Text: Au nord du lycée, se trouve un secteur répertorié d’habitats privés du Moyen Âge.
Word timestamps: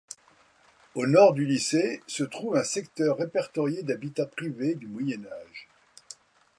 Au 0.95 1.05
nord 1.05 1.33
du 1.35 1.45
lycée, 1.45 2.01
se 2.07 2.23
trouve 2.23 2.55
un 2.57 2.63
secteur 2.63 3.17
répertorié 3.19 3.83
d’habitats 3.83 4.25
privés 4.25 4.73
du 4.73 4.87
Moyen 4.87 5.23
Âge. 5.27 5.67